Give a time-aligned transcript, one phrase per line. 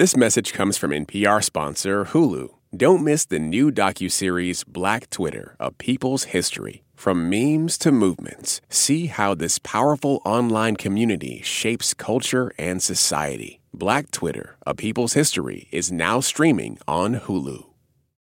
[0.00, 2.48] This message comes from NPR sponsor Hulu.
[2.74, 6.84] Don't miss the new docuseries Black Twitter, A People's History.
[6.94, 13.60] From memes to movements, see how this powerful online community shapes culture and society.
[13.74, 17.66] Black Twitter, A People's History is now streaming on Hulu.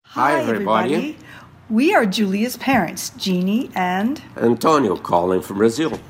[0.06, 1.18] Hi, everybody.
[1.68, 6.00] We are Julia's parents, Jeannie and Antonio calling from Brazil.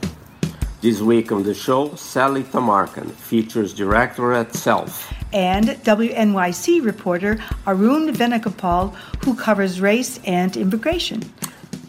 [0.80, 5.12] This week on the show, Sally Tamarkin, features director at Self.
[5.36, 11.22] And WNYC reporter Arun Venugopal, who covers race and immigration.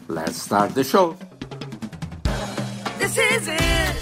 [0.10, 1.18] Let's start the show.
[3.00, 3.96] This is it.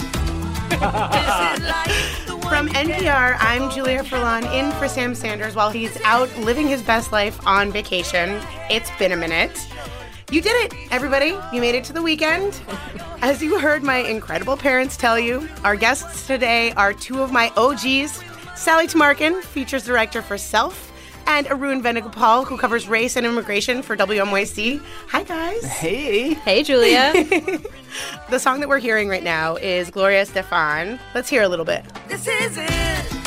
[0.70, 2.22] this is life.
[2.50, 2.70] From.
[2.70, 7.40] NPR, I'm Julia Furlan in for Sam Sanders while he's out living his best life
[7.46, 8.40] on vacation.
[8.70, 9.68] It's been a minute.
[10.32, 11.38] You did it, everybody.
[11.54, 12.60] You made it to the weekend.
[13.22, 17.52] As you heard my incredible parents tell you, our guests today are two of my
[17.58, 18.24] OGs
[18.56, 20.92] Sally Tamarkin, features director for Self,
[21.28, 24.82] and Arun Venugopal, who covers race and immigration for WNYC.
[25.10, 25.64] Hi, guys.
[25.64, 26.34] Hey.
[26.34, 27.14] Hey, Julia.
[28.30, 31.00] The song that we're hearing right now is Gloria Estefan.
[31.14, 31.86] Let's hear a little bit.
[32.10, 33.25] This is it.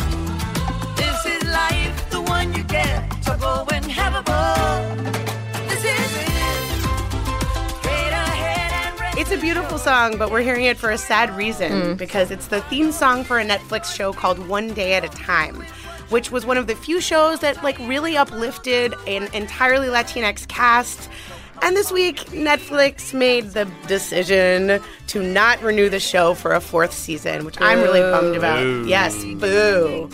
[9.31, 11.95] It's a beautiful song, but we're hearing it for a sad reason hmm.
[11.97, 15.67] because it's the theme song for a Netflix show called One Day at a Time,
[16.09, 21.11] which was one of the few shows that like really uplifted an entirely Latinx cast.
[21.61, 26.95] And this week, Netflix made the decision to not renew the show for a fourth
[26.95, 28.87] season, which I'm really bummed about.
[28.87, 30.09] Yes, boo.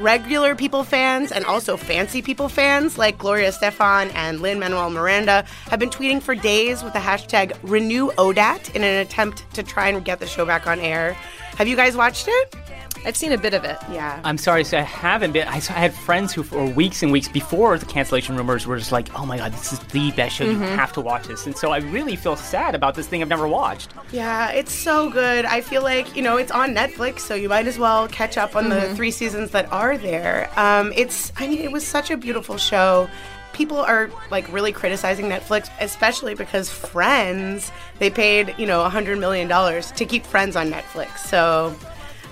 [0.00, 5.78] Regular people fans and also fancy people fans like Gloria Estefan and Lin-Manuel Miranda have
[5.78, 10.18] been tweeting for days with the hashtag RenewODAT in an attempt to try and get
[10.18, 11.12] the show back on air.
[11.58, 12.56] Have you guys watched it?
[13.04, 13.78] I've seen a bit of it.
[13.90, 14.20] Yeah.
[14.24, 15.48] I'm sorry so I haven't been.
[15.48, 19.08] I had friends who, for weeks and weeks before the cancellation rumors, were just like,
[19.18, 20.44] "Oh my god, this is the best show.
[20.44, 23.28] You have to watch this." And so I really feel sad about this thing I've
[23.28, 23.94] never watched.
[24.12, 25.44] Yeah, it's so good.
[25.44, 28.54] I feel like, you know, it's on Netflix, so you might as well catch up
[28.56, 30.50] on the three seasons that are there.
[30.56, 33.08] Um, it's, I mean, it was such a beautiful show.
[33.52, 39.48] People are like really criticizing Netflix, especially because Friends, they paid, you know, $100 million
[39.48, 41.18] to keep Friends on Netflix.
[41.18, 41.74] So,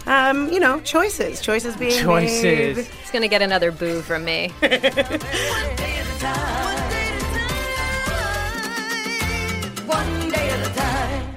[0.09, 1.41] um, you know, choices.
[1.41, 2.43] Choices being Choices.
[2.43, 2.79] made.
[2.79, 4.49] It's gonna get another boo from me.
[4.59, 6.79] one day at a time.
[9.87, 11.37] One day at a time.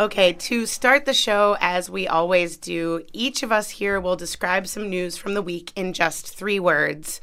[0.00, 4.66] Okay, to start the show, as we always do, each of us here will describe
[4.66, 7.20] some news from the week in just three words.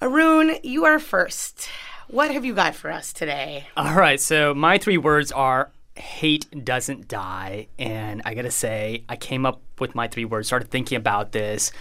[0.00, 1.68] Arun, you are first.
[2.08, 3.66] What have you got for us today?
[3.76, 7.68] All right, so my three words are hate doesn't die.
[7.78, 11.72] And I gotta say, I came up with my three words, started thinking about this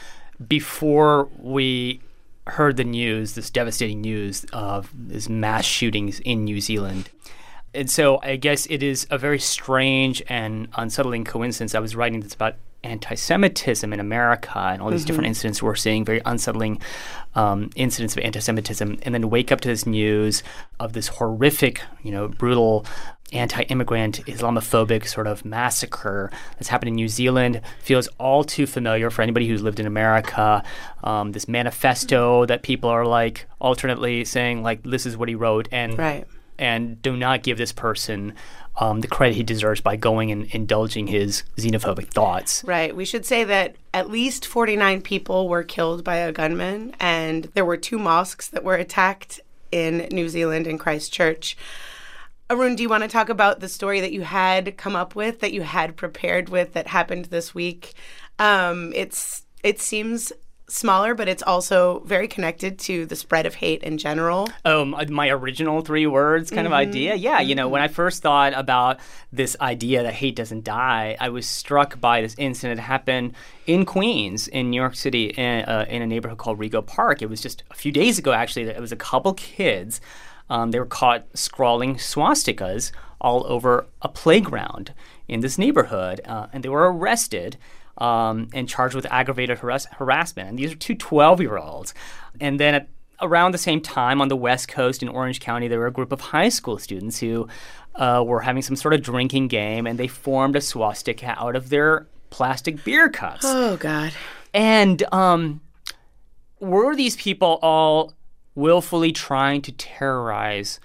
[0.47, 2.01] before we
[2.47, 7.09] heard the news, this devastating news of these mass shootings in New Zealand.
[7.73, 11.75] And so I guess it is a very strange and unsettling coincidence.
[11.75, 15.75] I was writing this about anti Semitism in America and all these different incidents we're
[15.75, 16.81] seeing, very unsettling
[17.35, 20.41] um, incidents of anti Semitism, and then wake up to this news
[20.79, 22.85] of this horrific, you know, brutal
[23.33, 29.09] anti immigrant, Islamophobic sort of massacre that's happened in New Zealand feels all too familiar
[29.09, 30.63] for anybody who's lived in America.
[31.03, 35.67] Um, this manifesto that people are like alternately saying, like, this is what he wrote.
[35.71, 36.25] And Right.
[36.57, 38.33] and do not give this person
[38.77, 42.63] um, the credit he deserves by going and indulging his xenophobic thoughts.
[42.65, 42.95] Right.
[42.95, 47.65] We should say that at least 49 people were killed by a gunman, and there
[47.65, 49.41] were two mosques that were attacked
[49.71, 51.57] in New Zealand in Christchurch.
[52.51, 55.39] Arun, do you want to talk about the story that you had come up with,
[55.41, 57.93] that you had prepared with, that happened this week?
[58.39, 60.33] Um, it's it seems
[60.67, 64.47] smaller, but it's also very connected to the spread of hate in general.
[64.65, 67.15] Oh, my, my original three words kind of idea.
[67.15, 68.99] Yeah, you know, when I first thought about
[69.31, 73.33] this idea that hate doesn't die, I was struck by this incident that happened
[73.65, 77.21] in Queens, in New York City, in, uh, in a neighborhood called Rego Park.
[77.21, 78.65] It was just a few days ago, actually.
[78.65, 80.01] that It was a couple kids.
[80.49, 82.91] Um, they were caught scrawling swastikas
[83.21, 84.93] all over a playground
[85.27, 87.57] in this neighborhood, uh, and they were arrested
[87.97, 90.49] um, and charged with aggravated harass- harassment.
[90.49, 91.93] And these are two 12 year olds.
[92.39, 92.87] And then at
[93.21, 96.11] around the same time on the West Coast in Orange County, there were a group
[96.11, 97.47] of high school students who
[97.95, 101.69] uh, were having some sort of drinking game, and they formed a swastika out of
[101.69, 103.43] their plastic beer cups.
[103.43, 104.13] Oh God.
[104.53, 105.61] And um,
[106.59, 108.13] were these people all
[108.55, 110.79] willfully trying to terrorize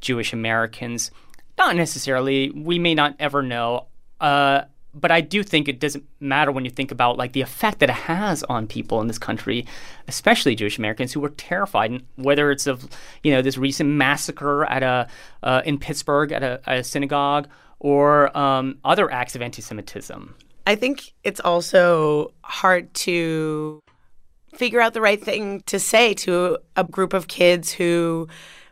[0.00, 1.10] Jewish Americans?
[1.58, 2.50] Not necessarily.
[2.50, 3.86] We may not ever know.
[4.20, 4.62] Uh,
[4.94, 7.88] but I do think it doesn't matter when you think about like the effect that
[7.88, 9.66] it has on people in this country,
[10.06, 12.02] especially Jewish Americans who were terrified.
[12.16, 12.88] Whether it's of
[13.22, 15.08] you know this recent massacre at a
[15.42, 17.48] uh, in Pittsburgh at a, a synagogue
[17.78, 20.34] or um, other acts of anti-Semitism.
[20.66, 23.80] I think it's also hard to
[24.54, 28.28] figure out the right thing to say to a group of kids who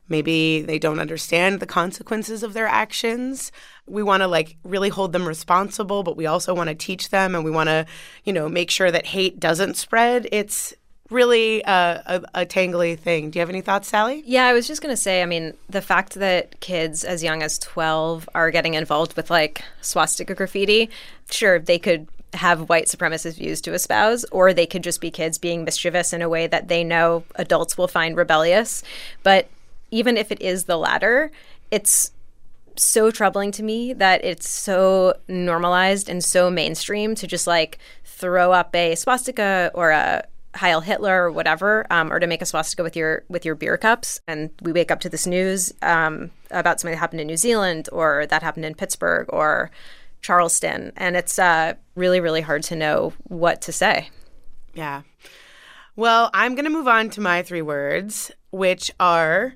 [0.08, 3.50] maybe they don't understand the consequences of their actions.
[3.86, 7.34] We want to like really hold them responsible, but we also want to teach them
[7.34, 7.86] and we want to,
[8.24, 10.28] you know, make sure that hate doesn't spread.
[10.32, 10.74] It's
[11.10, 12.02] really a,
[12.34, 13.30] a, a tangly thing.
[13.30, 14.22] Do you have any thoughts, Sally?
[14.26, 17.42] Yeah, I was just going to say, I mean, the fact that kids as young
[17.42, 20.90] as 12 are getting involved with like swastika graffiti,
[21.30, 25.38] sure, they could have white supremacist views to espouse, or they could just be kids
[25.38, 28.82] being mischievous in a way that they know adults will find rebellious.
[29.22, 29.48] But
[29.90, 31.32] even if it is the latter,
[31.70, 32.12] it's
[32.76, 38.52] so troubling to me that it's so normalized and so mainstream to just like throw
[38.52, 40.24] up a swastika or a
[40.54, 43.76] Heil Hitler or whatever, um, or to make a swastika with your with your beer
[43.76, 44.20] cups.
[44.26, 47.88] And we wake up to this news um, about something that happened in New Zealand
[47.92, 49.70] or that happened in Pittsburgh or
[50.20, 54.10] Charleston, and it's uh, really really hard to know what to say.
[54.74, 55.02] Yeah.
[55.96, 59.54] Well, I'm going to move on to my three words, which are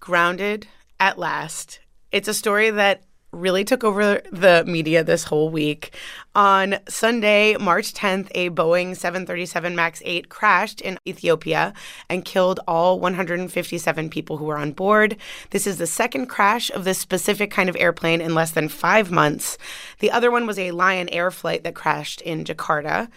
[0.00, 0.66] grounded
[1.00, 1.80] at last.
[2.12, 3.02] It's a story that
[3.34, 5.94] really took over the media this whole week.
[6.34, 11.72] On Sunday, March 10th, a Boeing 737 MAX 8 crashed in Ethiopia
[12.08, 15.16] and killed all 157 people who were on board.
[15.50, 19.10] This is the second crash of this specific kind of airplane in less than five
[19.10, 19.58] months.
[20.00, 23.08] The other one was a Lion Air flight that crashed in Jakarta.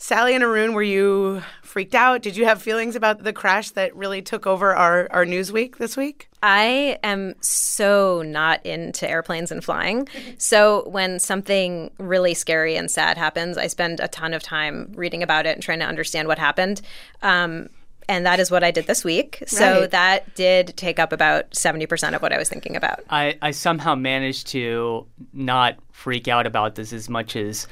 [0.00, 2.22] Sally and Arun, were you freaked out?
[2.22, 5.78] Did you have feelings about the crash that really took over our, our news week
[5.78, 6.28] this week?
[6.40, 10.08] I am so not into airplanes and flying.
[10.38, 15.24] So when something really scary and sad happens, I spend a ton of time reading
[15.24, 16.80] about it and trying to understand what happened.
[17.22, 17.68] Um,
[18.08, 19.42] and that is what I did this week.
[19.48, 19.90] So Right.
[19.90, 23.00] that did take up about 70% of what I was thinking about.
[23.10, 27.66] I, I somehow managed to not freak out about this as much as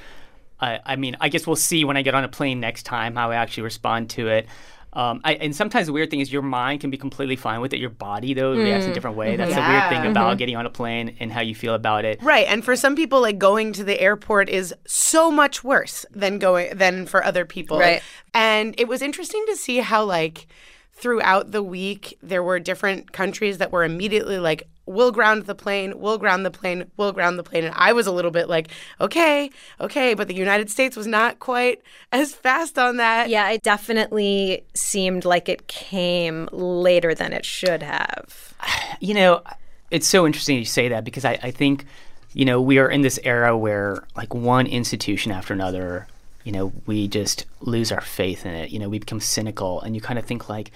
[0.60, 3.16] I, I mean, I guess we'll see when I get on a plane next time
[3.16, 4.46] how I actually respond to it.
[4.92, 7.74] Um, I, and sometimes the weird thing is your mind can be completely fine with
[7.74, 7.78] it.
[7.80, 9.36] Your body, though, reacts in a different way.
[9.36, 12.22] That's the weird thing about getting on a plane and how you feel about it.
[12.22, 16.38] Right, and for some people, like going to the airport is so much worse than
[16.38, 17.78] going than for other people.
[17.78, 18.02] Right.
[18.32, 20.46] and it was interesting to see how like
[20.94, 25.98] throughout the week there were different countries that were immediately like, "We'll ground the plane,
[25.98, 28.68] we'll ground the plane, we'll ground the plane," and I was a little bit like,
[29.00, 29.50] "Okay,
[29.80, 33.28] okay," but the United States was not quite as fast on that.
[33.28, 38.54] Yeah, it definitely seemed like it came later than it should have.
[39.00, 39.42] You know,
[39.90, 41.84] it's so interesting you say that because I, I think,
[42.32, 46.06] you know, we are in this era where like one institution after another,
[46.44, 48.70] you know, we just lose our faith in it.
[48.70, 50.70] You know, we become cynical and you kind of think like,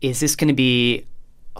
[0.00, 1.06] is this going to be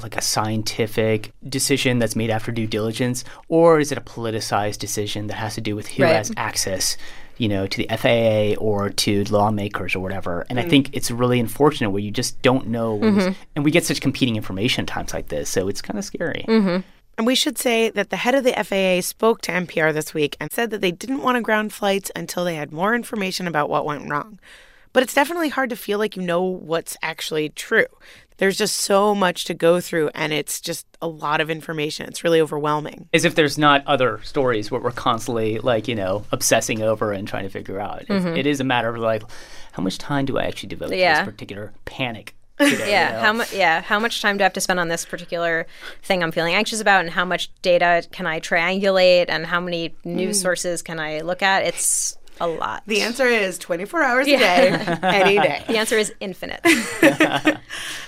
[0.03, 5.29] like a scientific decision that's made after due diligence, or is it a politicized decision
[5.29, 6.17] that has to do with who Right.
[6.17, 6.97] has access,
[7.39, 10.47] you know, to the FAA or to lawmakers or whatever?
[10.51, 10.71] And I mm.
[10.71, 13.43] think it's really unfortunate where you just don't know, this- mm-hmm.
[13.55, 16.45] and we get such competing information at times like this, so it's kind of scary.
[16.49, 16.81] Mm-hmm.
[17.17, 20.37] And we should say that the head of the FAA spoke to NPR this week
[20.41, 23.71] and said that they didn't want to ground flights until they had more information about
[23.71, 24.41] what went wrong.
[24.93, 27.87] But it's definitely hard to feel like you know what's actually true.
[28.39, 32.07] There's just so much to go through, and it's just a lot of information.
[32.07, 33.09] It's really overwhelming.
[33.13, 37.29] As if there's not other stories what we're constantly like, you know, obsessing over and
[37.29, 38.03] trying to figure out.
[38.03, 38.37] It's, mm-hmm.
[38.37, 39.23] it is a matter of like,
[39.73, 42.35] how much time do I actually devote to this particular panic?
[42.59, 43.21] Today, Yeah, you know?
[43.21, 43.53] how much?
[43.53, 45.67] Yeah, how much time do I have to spend on this particular
[46.03, 49.97] thing I'm feeling anxious about, and how much data can I triangulate, and how many
[50.05, 50.43] news mm.
[50.43, 51.65] sources can I look at?
[51.65, 52.83] It's a lot.
[52.87, 54.69] The answer is 24 hours a day,
[55.03, 55.65] any day.
[55.69, 56.61] The answer is infinite.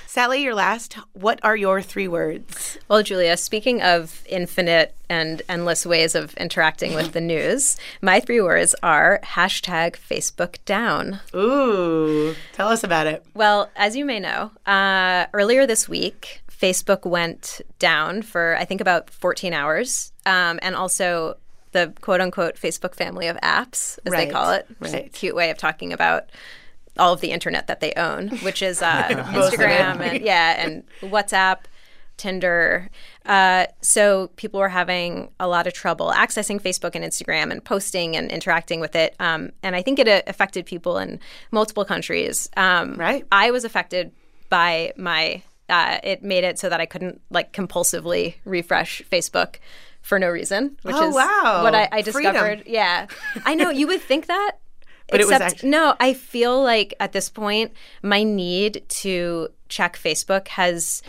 [0.07, 0.95] Sally, you're last.
[1.13, 2.79] What are your three words?
[2.89, 8.41] Well, Julia, speaking of infinite and endless ways of interacting with the news, my three
[8.41, 11.21] words are hashtag Facebook down.
[11.35, 13.27] Ooh, tell us about it.
[13.35, 18.81] Well, as you may know, uh, earlier this week, Facebook went down for, I think,
[18.81, 20.13] about 14 hours.
[20.25, 21.37] Um, and also
[21.77, 24.67] the quote unquote Facebook family of apps, as Right, they call it.
[24.79, 26.31] Which is a cute way of talking about
[26.99, 29.65] all of the internet that they own, which is uh, Most of it.
[29.69, 31.59] Instagram and, yeah, and WhatsApp.
[32.17, 32.89] Tinder.
[33.27, 38.17] Uh, so people were having a lot of trouble accessing Facebook and Instagram and posting
[38.17, 39.15] and interacting with it.
[39.21, 42.49] Um, and I think it uh, affected people in multiple countries.
[42.57, 43.27] Um, Right.
[43.31, 44.13] I was affected
[44.49, 45.43] by my.
[45.69, 49.57] Uh, it made it so that I couldn't like compulsively refresh Facebook
[50.07, 51.61] for no reason, which Oh, is wow.
[51.65, 52.33] what I, I Freedom.
[52.33, 52.63] discovered.
[52.67, 53.07] Yeah,
[53.45, 54.53] I know you would think that.
[55.09, 57.71] But it was except, actu- no, I feel like at this point,
[58.03, 61.01] my need to check Facebook has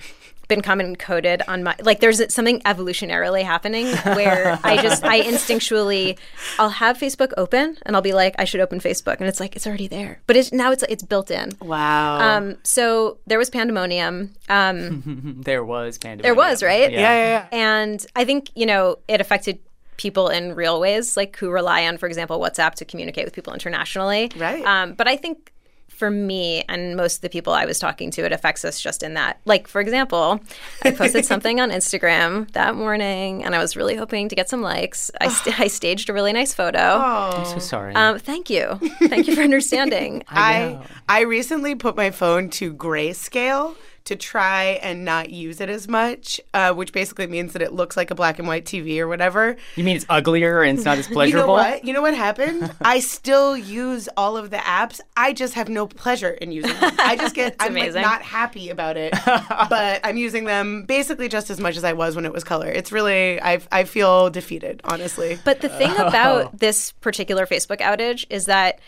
[0.48, 6.18] been common coded on my like there's something evolutionarily happening where I just I instinctually
[6.58, 9.56] I'll have Facebook open and I'll be like I should open Facebook and it's like
[9.56, 12.20] it's already there but it's now it's it's built in Wow.
[12.38, 17.48] um so there was pandemonium um There was pandemonium there was right yeah, yeah, yeah.
[17.52, 19.60] and I think, you know, it affected
[19.98, 23.52] people in real ways, like who rely on, for example, WhatsApp to communicate with people
[23.54, 24.32] internationally.
[24.38, 24.64] Right.
[24.64, 25.52] Um, but I think
[25.98, 29.02] for me and most of the people I was talking to, it affects us just
[29.02, 29.40] in that.
[29.46, 30.40] Like, for example,
[30.84, 34.62] I posted something on Instagram that morning and I was really hoping to get some
[34.62, 35.10] likes.
[35.20, 36.80] I, st- I staged a really nice photo.
[36.80, 37.32] Oh.
[37.38, 37.96] I'm so sorry.
[37.96, 38.80] Um, thank you.
[39.08, 40.24] Thank you for understanding.
[40.30, 43.76] I I recently put my phone to grayscale
[44.08, 47.96] to try and not use it as much, uh, which basically means that it looks
[47.96, 49.56] like a black and white TV or whatever.
[49.76, 51.48] you mean it's uglier and it's not as You pleasurable?
[51.48, 51.86] know what?
[51.86, 52.74] You know what happened?
[52.82, 55.00] I still use all of the apps.
[55.16, 56.94] I just have no pleasure in using them.
[57.00, 58.02] I just get I'm like amazing.
[58.02, 62.16] not happy about it, but I'm using them basically just as much as I was
[62.16, 62.68] when it was color.
[62.68, 65.38] It's really I I feel defeated, honestly.
[65.44, 68.80] But the thing about this particular Facebook outage is that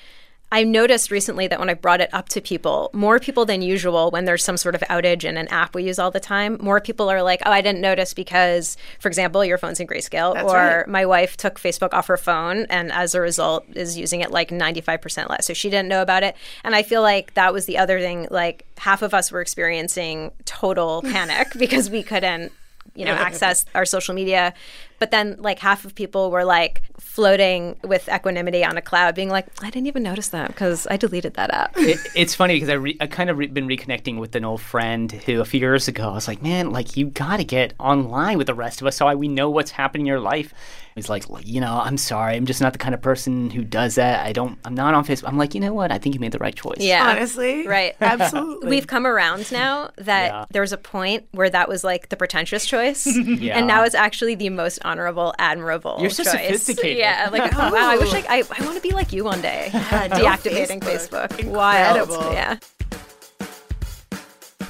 [0.51, 4.09] I noticed recently that when I brought it up to people, more people than usual,
[4.09, 6.81] when there's some sort of outage in an app we use all the time, more
[6.81, 10.51] people are like, oh, I didn't notice because, for example, your phone's in grayscale, That's
[10.51, 10.87] or right.
[10.87, 14.49] my wife took Facebook off her phone and as a result is using it like
[14.49, 15.45] 95% less.
[15.45, 16.35] So she didn't know about it.
[16.63, 18.27] And I feel like that was the other thing.
[18.31, 22.51] Like half of us were experiencing total panic because we couldn't
[22.95, 24.53] you know access our social media
[24.99, 29.29] but then like half of people were like floating with equanimity on a cloud being
[29.29, 32.69] like i didn't even notice that because i deleted that app it, it's funny because
[32.69, 35.59] I, re- I kind of re- been reconnecting with an old friend who a few
[35.59, 38.81] years ago I was like, man, like you got to get online with the rest
[38.81, 40.53] of us so I, we know what's happening in your life.
[40.95, 43.95] He's like, you know, I'm sorry, I'm just not the kind of person who does
[43.95, 44.25] that.
[44.25, 45.29] I don't, I'm not on Facebook.
[45.29, 45.91] I'm like, you know what?
[45.93, 46.77] I think you made the right choice.
[46.79, 48.69] yeah Honestly, right absolutely.
[48.69, 50.45] we've come around now that Yeah.
[50.51, 53.57] there was a point where that was like the pretentious choice Yeah.
[53.57, 56.31] and now it's actually the most honorable admirable You're so choice.
[56.33, 56.97] sophisticated.
[56.97, 59.41] yeah like oh wow i wish like, i, I want to be like you one
[59.41, 61.29] day no uh, deactivating Facebook.
[61.29, 62.33] facebook, wild Incredible.
[62.33, 62.57] yeah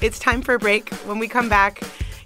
[0.01, 0.89] It's time for a break.
[1.05, 1.81] When we come back,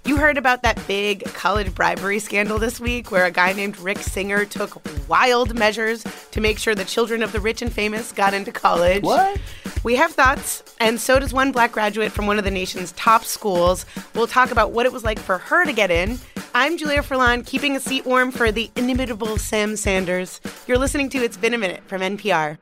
[0.06, 3.98] you heard about that big college bribery scandal this week where a guy named Rick
[3.98, 8.34] Singer took wild measures to make sure the children of the rich and famous got
[8.34, 9.02] into college.
[9.02, 9.40] What?
[9.82, 13.24] We have thoughts, and so does one black graduate from one of the nation's top
[13.24, 13.84] schools.
[14.14, 16.18] We'll talk about what it was like for her to get in.
[16.54, 20.40] I'm Julia Furlan, keeping a seat warm for the inimitable Sam Sanders.
[20.66, 22.58] You're listening to It's Been a Minute from NPR.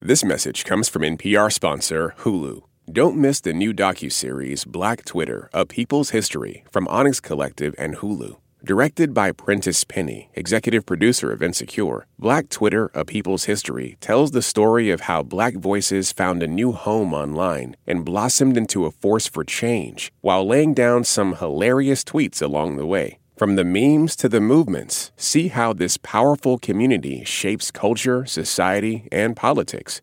[0.00, 2.62] This message comes from NPR sponsor Hulu.
[2.92, 8.36] Don't miss the new docuseries Black Twitter: A People's History from Onyx Collective and Hulu.
[8.62, 14.42] Directed by Prentice Penny, executive producer of Insecure, Black Twitter: A People's History tells the
[14.42, 19.26] story of how black voices found a new home online and blossomed into a force
[19.26, 23.18] for change while laying down some hilarious tweets along the way.
[23.38, 29.34] From the memes to the movements, see how this powerful community shapes culture, society, and
[29.34, 30.02] politics.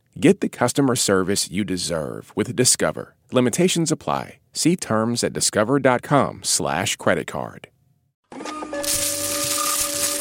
[0.21, 3.15] Get the customer service you deserve with Discover.
[3.31, 4.37] Limitations apply.
[4.53, 7.67] See terms at discover.com slash credit card.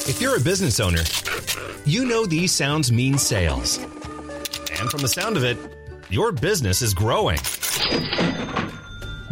[0.09, 1.02] If you're a business owner,
[1.85, 3.76] you know these sounds mean sales.
[3.76, 5.59] And from the sound of it,
[6.09, 7.38] your business is growing.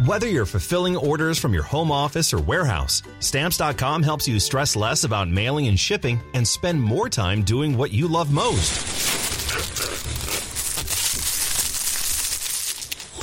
[0.05, 5.03] Whether you're fulfilling orders from your home office or warehouse, Stamps.com helps you stress less
[5.03, 8.99] about mailing and shipping and spend more time doing what you love most.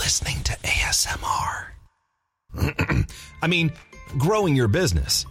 [0.06, 1.66] Listening to ASMR.
[3.46, 3.70] I mean,
[4.18, 5.24] growing your business.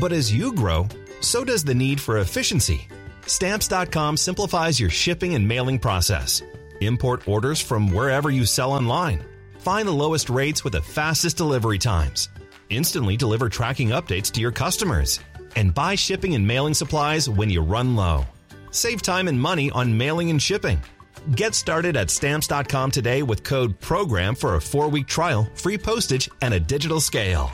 [0.00, 0.88] But as you grow,
[1.20, 2.88] so does the need for efficiency.
[3.26, 6.42] Stamps.com simplifies your shipping and mailing process.
[6.80, 9.24] Import orders from wherever you sell online.
[9.60, 12.30] Find the lowest rates with the fastest delivery times.
[12.68, 15.20] Instantly deliver tracking updates to your customers.
[15.54, 18.26] And buy shipping and mailing supplies when you run low.
[18.72, 20.80] Save time and money on mailing and shipping.
[21.30, 26.28] Get started at stamps.com today with code PROGRAM for a four week trial, free postage,
[26.42, 27.52] and a digital scale.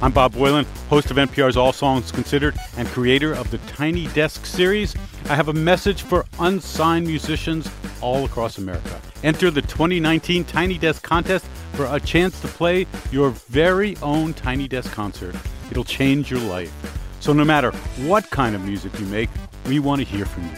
[0.00, 4.44] I'm Bob Boilen, host of NPR's All Songs Considered and creator of the Tiny Desk
[4.46, 4.96] series.
[5.28, 7.70] I have a message for unsigned musicians
[8.00, 9.00] all across America.
[9.22, 11.44] Enter the 2019 Tiny Desk contest
[11.74, 15.36] for a chance to play your very own Tiny Desk concert.
[15.70, 17.01] It'll change your life.
[17.22, 17.70] So no matter
[18.08, 19.30] what kind of music you make,
[19.68, 20.56] we want to hear from you.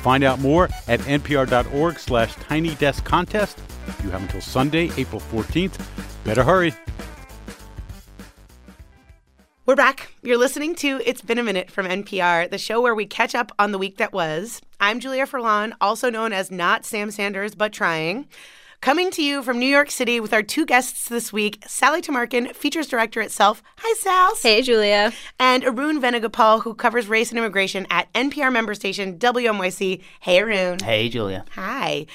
[0.00, 3.58] Find out more at npr.org slash tiny desk contest.
[4.02, 5.78] You have until Sunday, April 14th.
[6.24, 6.72] Better hurry.
[9.66, 10.10] We're back.
[10.22, 13.52] You're listening to It's Been a Minute from NPR, the show where we catch up
[13.58, 14.62] on the week that was.
[14.80, 18.26] I'm Julia Furlan, also known as not Sam Sanders, but trying.
[18.80, 22.54] Coming to you from New York City with our two guests this week, Sally Tamarkin,
[22.54, 23.62] features director at Self.
[23.78, 24.36] Hi, Sal.
[24.40, 25.12] Hey, Julia.
[25.40, 30.02] And Arun Venugopal, who covers race and immigration at NPR member station WNYC.
[30.20, 30.78] Hey, Arun.
[30.80, 31.44] Hey, Julia.
[31.52, 32.06] Hi.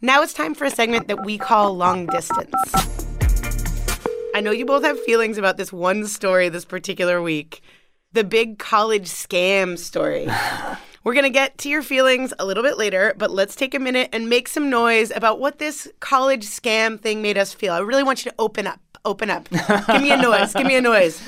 [0.00, 2.54] Now it's time for a segment that we call Long Distance.
[4.34, 7.60] I know you both have feelings about this one story this particular week
[8.12, 10.26] the big college scam story.
[11.08, 13.78] We're going to get to your feelings a little bit later, but let's take a
[13.78, 17.72] minute and make some noise about what this college scam thing made us feel.
[17.72, 18.78] I really want you to open up.
[19.06, 19.48] Open up.
[19.48, 20.52] Give me a noise.
[20.52, 21.18] Give me a noise.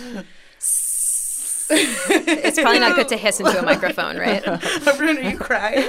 [1.70, 4.46] It's probably not good to hiss into a microphone, right?
[4.86, 5.84] Arun, are you crying?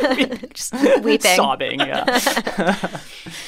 [1.03, 1.35] Weeping.
[1.35, 2.19] Sobbing, yeah.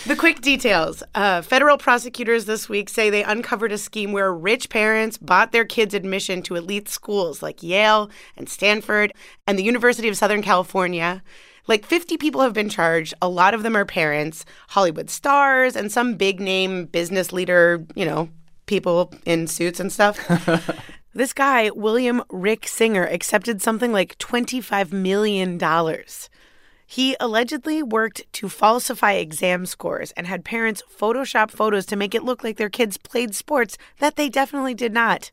[0.05, 1.01] The quick details.
[1.15, 5.65] Uh, federal prosecutors this week say they uncovered a scheme where rich parents bought their
[5.65, 9.13] kids admission to elite schools like Yale and Stanford
[9.47, 11.23] and the University of Southern California.
[11.67, 13.13] Like 50 people have been charged.
[13.21, 18.05] A lot of them are parents, Hollywood stars, and some big name business leader, you
[18.05, 18.29] know,
[18.65, 20.19] people in suits and stuff.
[21.13, 25.59] This guy, William Rick Singer, accepted something like $25 million.
[26.85, 32.23] He allegedly worked to falsify exam scores and had parents Photoshop photos to make it
[32.23, 35.31] look like their kids played sports that they definitely did not.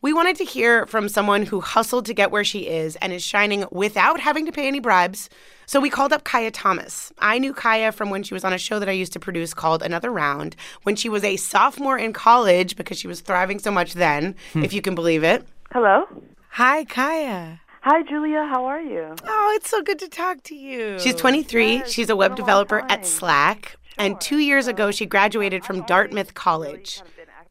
[0.00, 3.24] We wanted to hear from someone who hustled to get where she is and is
[3.24, 5.28] shining without having to pay any bribes.
[5.66, 7.12] So we called up Kaya Thomas.
[7.18, 9.52] I knew Kaya from when she was on a show that I used to produce
[9.54, 13.72] called Another Round, when she was a sophomore in college because she was thriving so
[13.72, 14.62] much then, hmm.
[14.62, 15.44] if you can believe it.
[15.72, 16.04] Hello.
[16.50, 17.60] Hi, Kaya.
[17.80, 18.44] Hi, Julia.
[18.44, 19.16] How are you?
[19.26, 21.00] Oh, it's so good to talk to you.
[21.00, 21.82] She's 23.
[21.86, 23.74] She's a web developer at Slack.
[23.98, 27.02] And two years ago, she graduated from Dartmouth College.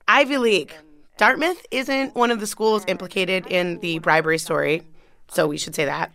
[0.07, 0.73] Ivy League.
[1.17, 4.83] Dartmouth isn't one of the schools implicated in the bribery story,
[5.29, 6.11] so we should say that.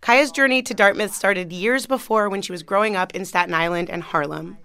[0.00, 3.90] Kaya's journey to Dartmouth started years before when she was growing up in Staten Island
[3.90, 4.56] and Harlem.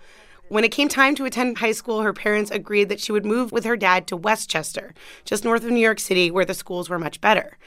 [0.47, 3.51] When it came time to attend high school, her parents agreed that she would move
[3.51, 4.93] with her dad to Westchester,
[5.25, 7.57] just north of New York City, where the schools were much better.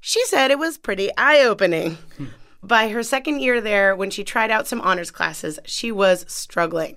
[0.00, 1.96] She said it was pretty eye opening.
[2.18, 2.26] Hmm.
[2.62, 6.96] By her second year there, when she tried out some honors classes, she was struggling.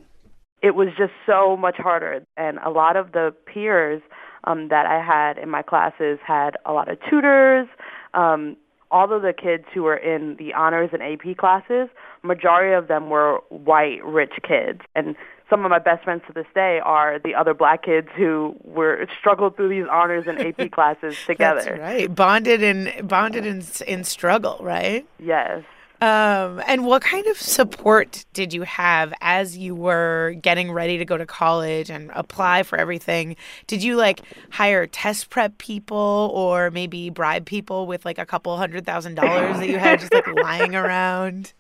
[0.62, 2.25] It was just so much harder.
[2.36, 4.01] And a lot of the peers
[4.43, 7.67] um, that I had in my classes had a lot of tutors.
[8.13, 8.58] Um,
[8.91, 11.89] all of the kids who were in the honors and AP classes,
[12.21, 14.82] majority of them were white, rich kids.
[14.95, 15.15] And
[15.49, 19.08] some of my best friends to this day are the other black kids who were
[19.19, 21.63] struggled through these honors and AP classes together.
[21.63, 22.13] That's right.
[22.13, 25.08] Bonded in bonded in in struggle, right?
[25.19, 25.63] Yes.
[26.04, 31.06] Um, and what kind of support did you have as you were getting ready to
[31.06, 33.38] go to college and apply for everything?
[33.68, 38.58] Did you like hire test prep people or maybe bribe people with like a couple
[38.58, 41.54] hundred thousand dollars that you had just like lying around?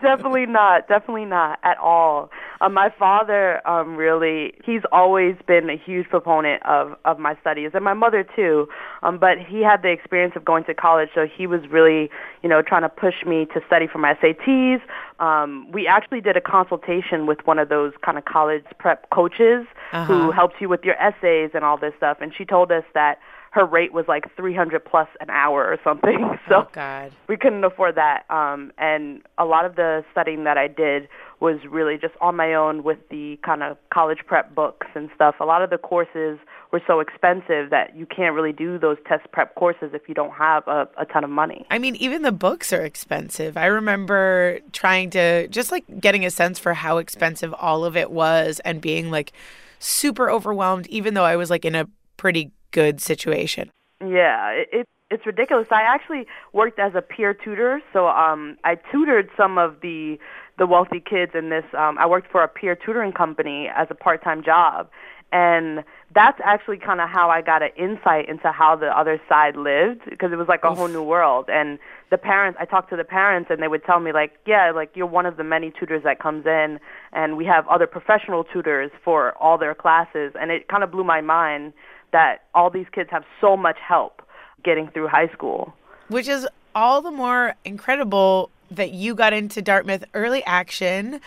[0.00, 0.88] Definitely not.
[0.88, 2.30] Definitely not at all.
[2.60, 7.70] Um, my father um, really, he's always been a huge proponent of, of my studies,
[7.72, 8.68] and my mother too.
[9.02, 12.10] Um, but he had the experience of going to college, so he was really,
[12.42, 14.82] you know, trying to push me to study for my SATs.
[15.18, 19.66] Um, we actually did a consultation with one of those kind of college prep coaches
[19.92, 20.04] Uh-huh.
[20.04, 23.18] who helps you with your essays and all this stuff, and she told us that
[23.56, 26.38] her rate was like 300 plus an hour or something.
[26.48, 27.10] So Oh God.
[27.28, 28.24] we couldn't afford that.
[28.30, 31.08] Um, and a lot of the studying that I did
[31.40, 35.34] was really just on my own with the kind of college prep books and stuff.
[35.40, 36.38] A lot of the courses
[36.70, 40.34] were so expensive that you can't really do those test prep courses if you don't
[40.34, 41.66] have a, a ton of money.
[41.68, 43.56] I mean, even the books are expensive.
[43.56, 48.12] I remember trying to just like getting a sense for how expensive all of it
[48.12, 49.32] was and being like
[49.80, 53.70] super overwhelmed, even though I was like in a pretty good situation.
[54.00, 55.68] Yeah, it, it it's ridiculous.
[55.70, 60.18] I actually worked as a peer tutor, so um I tutored some of the
[60.58, 63.94] the wealthy kids in this um I worked for a peer tutoring company as a
[63.94, 64.90] part-time job.
[65.32, 65.82] And
[66.14, 70.02] that's actually kind of how I got an insight into how the other side lived
[70.08, 71.46] because it was like a whole new world.
[71.50, 74.70] And the parents, I talked to the parents and they would tell me like, yeah,
[74.70, 76.78] like you're one of the many tutors that comes in
[77.12, 80.32] and we have other professional tutors for all their classes.
[80.40, 81.72] And it kind of blew my mind
[82.12, 84.22] that all these kids have so much help
[84.64, 85.74] getting through high school.
[86.08, 91.20] Which is all the more incredible that you got into Dartmouth early action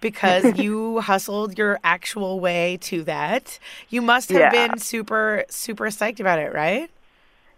[0.00, 3.58] because you hustled your actual way to that.
[3.88, 4.50] You must have Yeah.
[4.50, 6.90] been super, super psyched about it, right?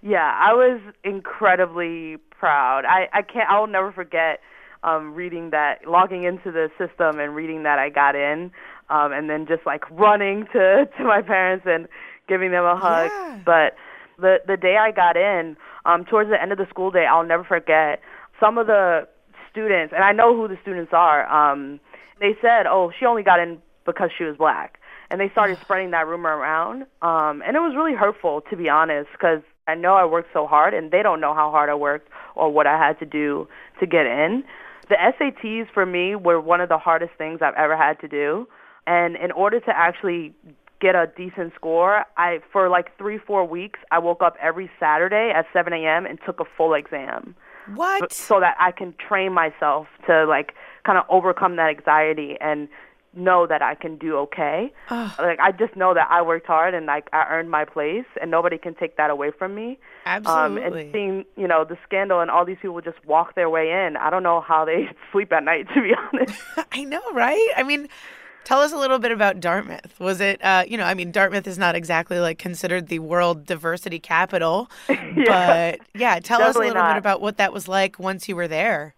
[0.02, 2.84] Yeah, I was incredibly proud.
[2.84, 4.40] I, I can't I'll never forget
[4.84, 8.52] um reading that logging into the system and reading that I got in
[8.90, 11.88] um and then just like running to to my parents and
[12.28, 13.10] giving them a hug.
[13.10, 13.38] Yeah.
[13.44, 13.76] But
[14.18, 17.24] the the day I got in, um towards the end of the school day, I'll
[17.24, 18.00] never forget
[18.40, 19.08] some of the
[19.50, 21.26] students and I know who the students are.
[21.26, 21.80] Um
[22.20, 24.78] they said, "Oh, she only got in because she was black."
[25.10, 26.82] And they started spreading that rumor around.
[27.02, 30.46] Um and it was really hurtful to be honest cuz I know I worked so
[30.46, 33.48] hard and they don't know how hard I worked or what I had to do
[33.80, 34.44] to get in.
[34.88, 38.48] The SATs for me were one of the hardest things I've ever had to do.
[38.86, 40.34] And in order to actually
[40.80, 45.32] get a decent score, I for like three, four weeks I woke up every Saturday
[45.34, 47.34] at seven AM and took a full exam
[47.74, 48.12] What?
[48.12, 52.68] so that I can train myself to like kind of overcome that anxiety and
[53.14, 54.72] know that I can do okay.
[54.90, 58.30] Like I just know that I worked hard and like I earned my place and
[58.30, 59.78] nobody can take that away from me.
[60.06, 60.82] Um, Absolutely.
[60.82, 63.96] and seeing, you know, the scandal and all these people just walk their way in.
[63.96, 66.38] I don't know how they sleep at night to be honest.
[66.72, 67.48] I know, right?
[67.56, 67.88] I mean,
[68.48, 70.00] tell us a little bit about Dartmouth.
[70.00, 73.44] Was it, uh, you know, I mean, Dartmouth is not exactly like considered the world
[73.44, 78.26] diversity capital, but yeah, tell us a little bit about what that was like once
[78.26, 78.94] you were there.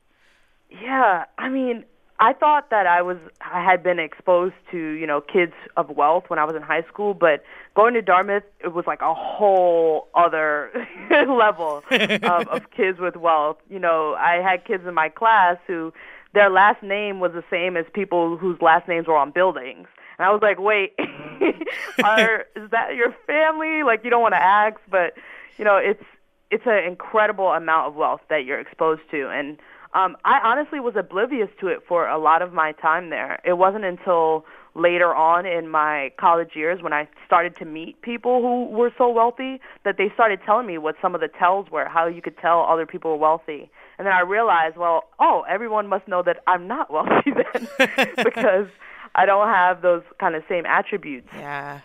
[0.70, 1.84] Yeah, I mean,
[2.20, 6.24] I thought that I was I had been exposed to you know kids of wealth
[6.28, 7.42] when I was in high school, but
[7.74, 10.70] going to Dartmouth it was like a whole other
[11.10, 13.56] level of, of kids with wealth.
[13.68, 15.92] You know, I had kids in my class who
[16.34, 19.86] their last name was the same as people whose last names were on buildings.
[20.18, 20.92] And I was like, wait,
[22.04, 23.82] are, is that your family?
[23.82, 25.14] Like, you don't want to ask, but
[25.58, 26.04] you know, it's
[26.50, 29.58] it's an incredible amount of wealth that you're exposed to, and
[29.92, 33.40] um, I honestly was oblivious to it for a lot of my time there.
[33.44, 38.40] It wasn't until later on in my college years when I started to meet people
[38.40, 41.88] who were so wealthy that they started telling me what some of the tells were,
[41.88, 43.68] how you could tell other people were wealthy.
[44.00, 47.68] And then I realized, well, oh, everyone must know that I'm not wealthy then
[48.16, 48.66] because
[49.14, 51.28] I don't have those kind of same attributes.
[51.34, 51.80] Yeah.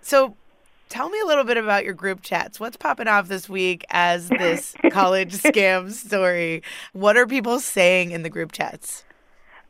[0.00, 0.34] So
[0.88, 2.58] tell me a little bit about your group chats.
[2.58, 6.64] What's popping off this week as this college scam story?
[6.92, 9.04] What are people saying in the group chats?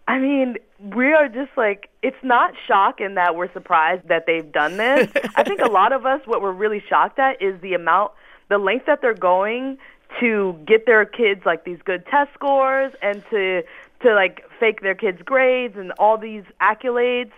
[0.09, 4.51] I mean, we are just like, it's not shock in that we're surprised that they've
[4.51, 5.12] done this.
[5.37, 8.12] I think a lot of us, what we're really shocked at is the amount,
[8.49, 9.77] the length that they're going
[10.20, 13.62] to get their kids like these good test scores and to,
[14.03, 17.33] to like fake their kids' grades and all these accolades.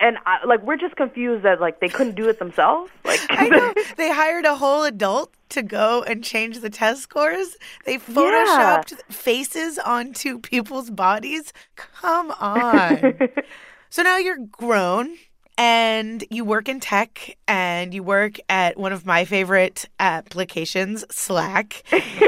[0.00, 2.90] And I, like, we're just confused that like they couldn't do it themselves.
[3.04, 7.56] Like, I know they hired a whole adult to go and change the test scores.
[7.86, 11.54] They photoshopped faces onto people's bodies.
[11.76, 13.18] Come on.
[13.88, 15.16] so now you're grown
[15.58, 21.82] and you work in tech and you work at one of my favorite applications, Slack.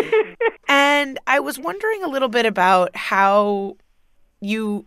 [0.69, 3.77] and I was wondering a little bit about how
[4.41, 4.85] you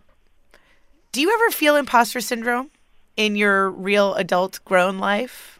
[1.12, 2.70] do you ever feel imposter syndrome
[3.16, 5.58] in your real adult grown life?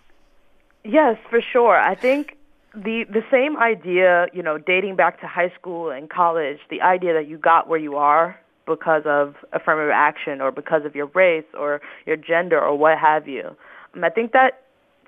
[0.85, 1.79] Yes, for sure.
[1.79, 2.37] I think
[2.75, 7.15] the the same idea, you know, dating back to high school and college, the idea
[7.15, 11.45] that you got where you are because of affirmative action or because of your race
[11.59, 13.57] or your gender or what have you.
[13.95, 14.63] Um, I think that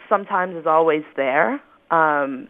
[0.08, 1.60] sometimes is always there.
[1.90, 2.48] Um,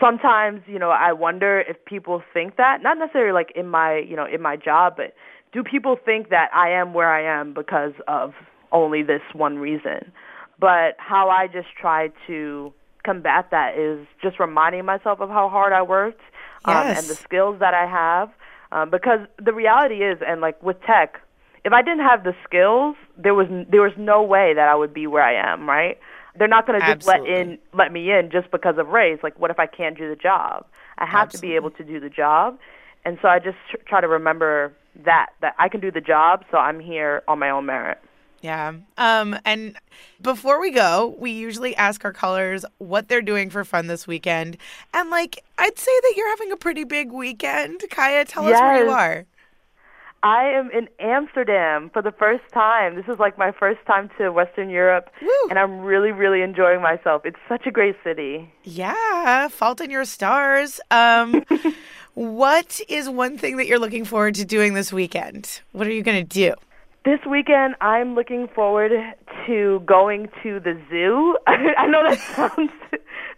[0.00, 4.16] sometimes, you know, I wonder if people think that, not necessarily like in my, you
[4.16, 5.14] know, in my job, but
[5.52, 8.32] do people think that I am where I am because of
[8.70, 10.12] only this one reason?
[10.58, 12.72] But how I just try to
[13.04, 16.20] combat that is just reminding myself of how hard I worked
[16.64, 18.30] um, and the skills that I have.
[18.72, 21.20] Um, because the reality is, and like with tech,
[21.64, 24.94] if I didn't have the skills, there was there was no way that I would
[24.94, 25.68] be where I am.
[25.68, 25.98] Right?
[26.38, 29.18] They're not going to just let in let me in just because of race.
[29.22, 30.64] Like, what if I can't do the job?
[30.96, 32.58] I have to be able to do the job,
[33.04, 34.72] and so I just tr- try to remember
[35.04, 37.98] that that I can do the job, so I'm here on my own merit.
[38.42, 38.72] Yeah.
[38.98, 39.76] Um, and
[40.20, 44.58] before we go, we usually ask our callers what they're doing for fun this weekend.
[44.92, 47.82] And like, I'd say that you're having a pretty big weekend.
[47.90, 49.26] Kaya, tell us where you are.
[50.24, 52.94] I am in Amsterdam for the first time.
[52.94, 55.10] This is like my first time to Western Europe,
[55.50, 57.22] and I'm really, really enjoying myself.
[57.24, 58.52] It's such a great city.
[58.62, 60.80] Yeah, Fault in Your Stars.
[60.92, 61.44] Um,
[62.14, 65.60] what is one thing that you're looking forward to doing this weekend?
[65.72, 66.54] What are you going to do?
[67.04, 68.92] This weekend, I'm looking forward
[69.46, 71.36] to going to the zoo.
[71.46, 72.70] I know that sounds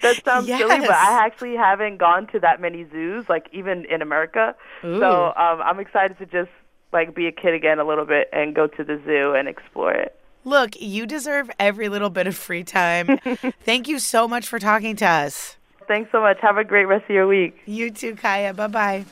[0.03, 4.03] that sounds silly, but I actually haven't gone to that many zoos, like even in
[4.03, 4.55] America.
[4.85, 4.98] Ooh.
[4.98, 6.50] So um, I'm excited to just
[6.92, 9.92] like be a kid again a little bit and go to the zoo and explore
[9.92, 10.18] it.
[10.44, 13.18] Look, you deserve every little bit of free time.
[13.64, 15.57] Thank you so much for talking to us.
[15.88, 16.38] Thanks so much.
[16.42, 17.57] Have a great rest of your week.
[17.64, 18.53] You too, Kaya.
[18.53, 19.05] Bye bye.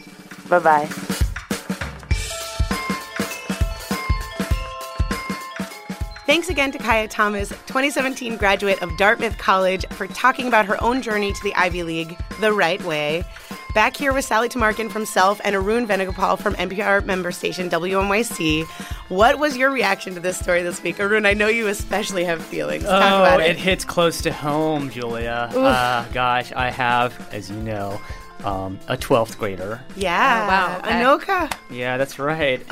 [0.49, 1.19] Bye bye.
[6.33, 11.03] Thanks again to Kaya Thomas, 2017 graduate of Dartmouth College, for talking about her own
[11.03, 13.23] journey to the Ivy League the right way.
[13.75, 18.65] Back here with Sally Tamarkin from Self and Arun Venugopal from NPR member station WNYC.
[19.11, 20.99] What was your reaction to this story this week?
[21.01, 22.85] Arun, I know you especially have feelings.
[22.85, 23.51] Talk oh, about it.
[23.51, 23.57] it.
[23.59, 25.51] hits close to home, Julia.
[25.55, 28.01] Uh, gosh, I have, as you know,
[28.43, 29.83] um, a 12th grader.
[29.97, 30.45] Yeah.
[30.45, 31.19] Oh, wow.
[31.19, 31.55] Anoka.
[31.71, 32.65] Yeah, that's right.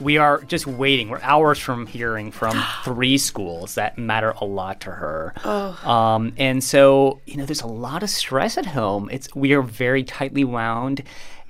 [0.00, 1.08] We are just waiting.
[1.08, 5.34] We're hours from hearing from three schools that matter a lot to her.
[5.44, 5.88] Oh.
[5.90, 9.08] Um, and so, you know, there's a lot of stress at home.
[9.12, 11.02] It's we are very tightly wound.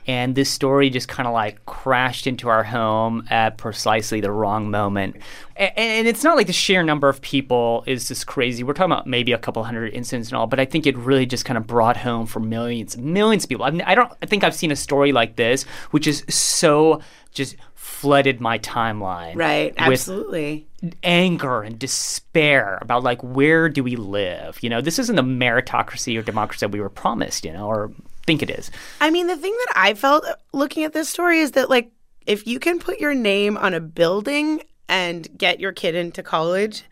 [0.07, 4.71] And this story just kind of like crashed into our home at precisely the wrong
[4.71, 5.17] moment.
[5.59, 8.65] A- And, it's not like the sheer number of people is just crazy.
[8.65, 11.27] We're talking about maybe a couple hundred incidents and all, but I think it really
[11.27, 13.67] just kind of brought home for millions, millions of people.
[13.67, 17.03] I, mean, I don't I think I've seen a story like this, which is so
[17.35, 17.57] just
[17.89, 19.35] flooded my timeline.
[19.35, 20.69] Right, with absolutely.
[21.03, 24.63] anger and despair about like where do we live?
[24.63, 27.93] You know, this isn't the meritocracy or democracy that we were promised, you know, or
[28.25, 28.71] think it is.
[29.01, 31.91] I mean, the thing that I felt looking at this story is that, like,
[32.27, 36.85] if you can put your name on a building and get your kid into college,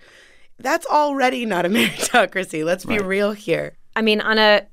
[0.59, 2.65] that's already not a meritocracy.
[2.65, 3.77] Let's be real here.
[3.95, 4.67] I mean, on a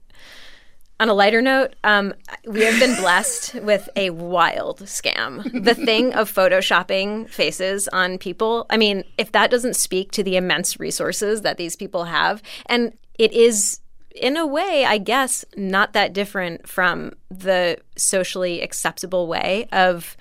[1.03, 2.13] on a lighter note, um,
[2.47, 5.43] we have been blessed with a wild scam.
[5.65, 8.65] The thing of photoshopping faces on people.
[8.69, 12.97] I mean, if that doesn't speak to the immense resources that these people have, and
[13.19, 13.81] it is
[14.15, 20.15] in a way, I guess, not that different from the socially acceptable way of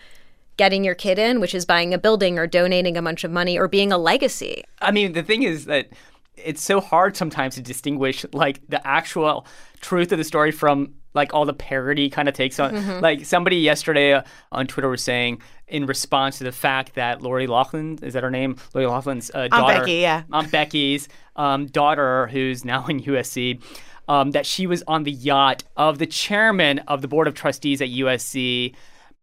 [0.56, 3.56] getting your kid in, which is buying a building or donating a bunch of money
[3.56, 4.64] or being a legacy.
[4.80, 5.90] I mean, the thing is that
[6.36, 9.46] it's so hard sometimes to distinguish like the actual
[9.80, 12.74] truth of the story from like all the parody kind of takes on.
[12.74, 13.00] Mhm.
[13.02, 17.46] Like somebody yesterday uh, on Twitter was saying in response to the fact that Lori
[17.46, 18.56] Loughlin is that her name?
[18.74, 20.22] Lori Loughlin's uh, daughter, Becky, yeah.
[20.32, 23.62] Aunt Becky's um, daughter, who's now in USC.
[24.08, 27.80] Um, that she was on the yacht of the chairman of the board of trustees
[27.80, 28.74] at USC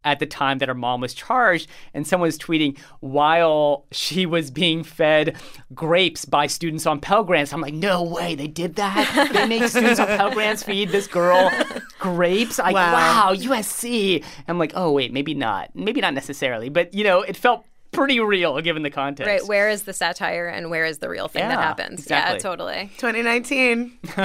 [0.03, 4.49] at the time that her mom was charged, and someone was tweeting while she was
[4.51, 5.35] being fed
[5.73, 7.51] grapes by students on Pell Grants.
[7.53, 9.29] I'm like, no way, they did that.
[9.33, 11.51] They make students on Pell Grants feed this girl
[11.99, 12.59] grapes.
[12.59, 12.93] Like, Wow.
[12.93, 14.23] wow, USC.
[14.47, 18.19] I'm like, oh wait, maybe not, maybe not necessarily, but you know, it felt pretty
[18.19, 19.27] real given the context.
[19.27, 19.45] Right?
[19.47, 22.01] Where is the satire and where is the real thing that happens?
[22.03, 22.35] exactly.
[22.35, 22.91] Yeah, totally.
[22.99, 23.97] 2019.
[24.03, 24.17] it's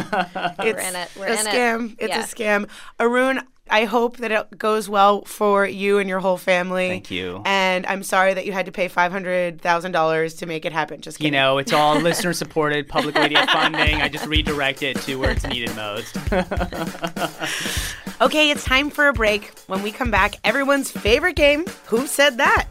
[0.84, 1.08] in it.
[1.18, 1.46] We're a in it.
[1.46, 1.96] scam.
[1.98, 2.20] It's Yeah.
[2.20, 2.68] a scam.
[3.00, 6.88] Arun, I hope that it goes well for you and your whole family.
[6.88, 7.42] Thank you.
[7.46, 11.00] And I'm sorry that you had to pay $500,000 to make it happen.
[11.00, 14.02] Just You know, it's all listener supported public radio funding.
[14.02, 16.16] I just redirect it to where it's needed most.
[18.20, 19.52] Okay, it's time for a break.
[19.66, 22.68] When we come back, everyone's favorite game, Who Said That?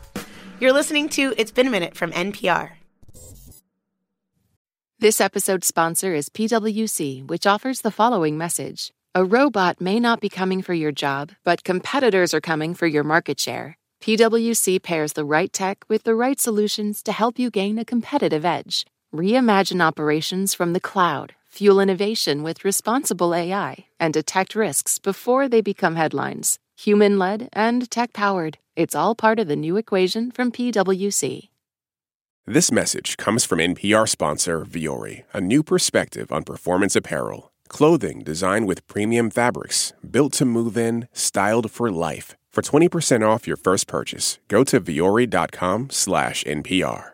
[0.62, 2.72] You're listening to It's Been a Minute from NPR.
[5.00, 10.28] This episode's sponsor is PWC, which offers the following message A robot may not be
[10.28, 13.78] coming for your job, but competitors are coming for your market share.
[14.02, 18.44] PWC pairs the right tech with the right solutions to help you gain a competitive
[18.44, 18.88] edge.
[19.14, 25.62] Reimagine operations from the cloud, fuel innovation with responsible AI, and detect risks before they
[25.62, 26.58] become headlines.
[26.76, 28.58] Human led and tech powered.
[28.76, 31.50] It's all part of the new equation from PWC.
[32.48, 37.53] This message comes from NPR sponsor Vuori, a new perspective on performance apparel.
[37.74, 42.36] Clothing designed with premium fabrics, built to move in, styled for life.
[42.52, 47.14] For 20% off your first purchase, go to vuori.com slash NPR.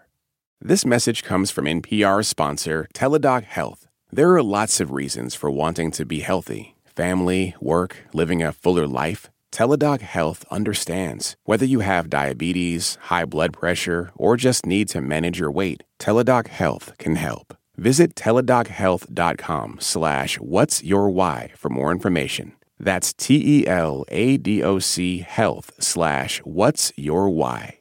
[0.60, 3.88] This message comes from NPR sponsor Teladoc Health.
[4.12, 6.76] There are lots of reasons for wanting to be healthy.
[6.84, 9.30] Family, work, living a fuller life.
[9.54, 11.38] Teladoc Health understands.
[11.46, 16.48] Whether you have diabetes, high blood pressure, or just need to manage your weight, Teladoc
[16.48, 17.54] Health can help.
[17.80, 22.52] Visit teladochealth.com slash what's your why for more information.
[22.78, 27.80] That's T-E-L-A-D-O-C health slash what's your why.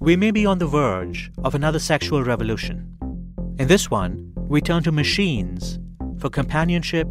[0.00, 2.96] We may be on the verge of another sexual revolution.
[3.58, 5.78] In this one, we turn to machines
[6.18, 7.08] for companionship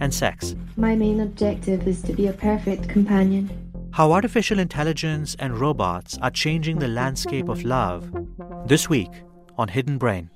[0.00, 0.56] and sex.
[0.76, 3.48] My main objective is to be a perfect companion.
[3.92, 8.10] How artificial intelligence and robots are changing the landscape of love.
[8.66, 9.10] This week
[9.58, 10.30] on Hidden Brain.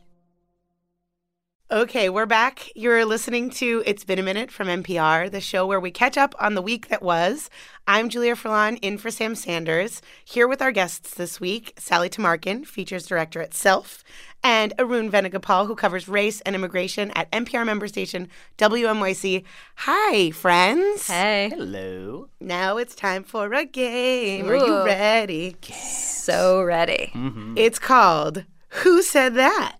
[1.69, 2.71] Okay, we're back.
[2.77, 6.33] You're listening to It's Been a Minute from NPR, the show where we catch up
[6.39, 7.51] on the week that was.
[7.89, 12.65] I'm Julia Furlan, in for Sam Sanders, here with our guests this week Sally Tamarkin,
[12.65, 14.05] features director at Self,
[14.45, 19.43] and Arun Venugopal, who covers race and immigration at NPR member station WNYC.
[19.75, 21.09] Hi, friends.
[21.09, 21.49] Hey.
[21.53, 22.29] Hello.
[22.39, 24.49] Now it's time for a game.
[24.49, 24.85] Are you Ooh.
[24.85, 25.57] ready?
[25.63, 27.11] So ready.
[27.13, 27.55] Mm-hmm.
[27.59, 29.77] It's called Who Said That?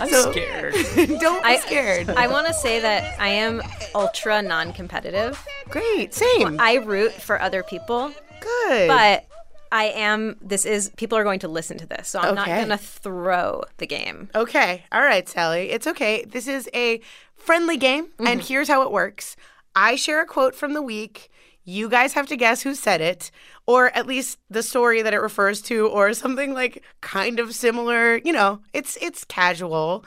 [0.00, 0.74] I'm So- scared.
[1.20, 2.10] Don't be I- scared.
[2.10, 3.62] I want to say that I am
[3.94, 5.44] ultra non competitive.
[5.68, 6.58] Great, same.
[6.60, 8.88] I root for other people, Good.
[8.88, 9.26] but
[9.70, 12.68] I am, this is, people are going to listen to this, so I'm not going
[12.68, 14.28] to throw the game.
[14.34, 14.84] Okay.
[14.92, 15.70] All right, Sally.
[15.70, 16.24] It's okay.
[16.26, 17.00] This is a
[17.34, 18.26] friendly game, Mm-hmm.
[18.26, 19.34] and here's how it works
[19.74, 21.30] I share a quote from the week.
[21.64, 23.30] You guys have to guess who said it,
[23.66, 28.16] or at least the story that it refers to, or something like kind of similar.
[28.18, 30.04] You know, it's it's casual.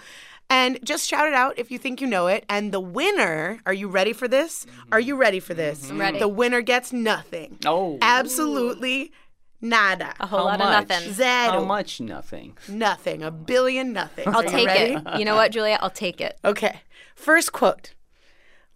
[0.47, 2.45] And just shout it out if you think you know it.
[2.47, 4.65] And the winner, are you ready for this?
[4.65, 4.93] Mm-hmm.
[4.93, 5.89] Are you ready for this?
[5.89, 6.19] I'm ready.
[6.19, 7.57] The winner gets nothing.
[7.65, 7.97] Oh.
[8.01, 9.11] Absolutely
[9.59, 10.13] nada.
[10.19, 10.83] A whole How lot much?
[10.83, 11.13] of nothing.
[11.13, 11.27] Zero.
[11.27, 11.99] How much?
[11.99, 12.57] Nothing.
[12.69, 13.23] Nothing.
[13.23, 14.27] A billion nothing.
[14.27, 15.01] I'll take it.
[15.17, 15.79] You know what, Julia?
[15.81, 16.37] I'll take it.
[16.45, 16.81] Okay.
[17.15, 17.93] First quote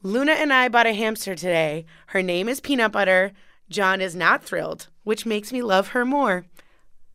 [0.01, 1.85] Luna and I bought a hamster today.
[2.07, 3.33] Her name is Peanut Butter.
[3.69, 6.45] John is not thrilled, which makes me love her more.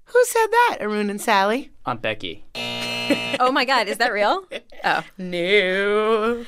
[0.06, 1.70] Who said that, Arun and Sally?
[1.86, 2.44] Aunt Becky.
[3.38, 4.44] Oh my God, is that real?
[4.86, 5.02] Oh.
[5.18, 6.44] No.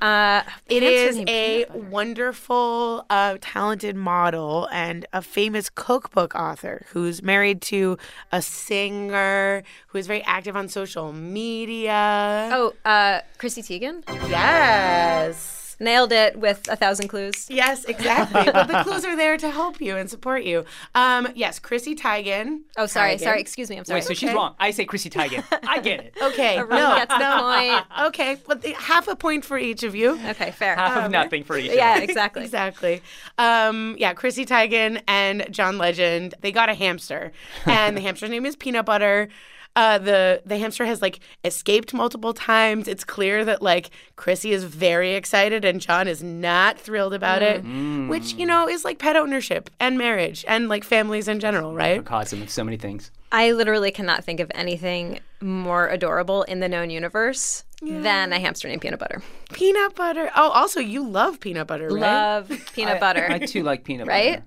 [0.00, 6.86] Uh, It hamster is named a wonderful, uh, talented model and a famous cookbook author
[6.90, 7.98] who's married to
[8.32, 12.50] a singer who is very active on social media.
[12.52, 14.02] Oh, uh, Chrissy Teigen?
[14.28, 15.65] yes.
[15.78, 17.46] Nailed it with a thousand clues.
[17.50, 18.44] Yes, exactly.
[18.52, 20.64] but the clues are there to help you and support you.
[20.94, 22.62] Um, yes, Chrissy Teigen.
[22.76, 23.20] Oh, sorry, Teigen.
[23.20, 23.40] sorry.
[23.40, 23.76] Excuse me.
[23.76, 24.00] I'm sorry.
[24.00, 24.54] Wait, so she's wrong.
[24.58, 25.44] I say Chrissy Teigen.
[25.68, 26.14] I get it.
[26.26, 27.40] Okay, Everyone no, gets no.
[27.40, 27.84] point.
[28.08, 30.18] Okay, but the, half a point for each of you.
[30.30, 30.74] Okay, fair.
[30.74, 31.70] Half of nothing for each.
[31.70, 32.08] yeah, of us.
[32.08, 32.42] exactly.
[32.42, 33.02] Exactly.
[33.38, 37.32] Um, yeah, Chrissy Teigen and John Legend, they got a hamster,
[37.64, 39.28] and the hamster's name is Peanut Butter.
[39.76, 42.88] Uh, the the hamster has like escaped multiple times.
[42.88, 47.62] It's clear that like Chrissy is very excited and John is not thrilled about it,
[48.08, 52.02] which you know is like pet ownership and marriage and like families in general, right?
[52.04, 53.10] Cosm of so many things.
[53.30, 58.68] I literally cannot think of anything more adorable in the known universe than a hamster
[58.68, 59.20] named Peanut Butter.
[59.52, 60.30] Peanut butter.
[60.34, 62.00] Oh, also you love peanut butter, right?
[62.00, 63.26] Love peanut butter.
[63.28, 64.18] I too like peanut butter.
[64.18, 64.42] right?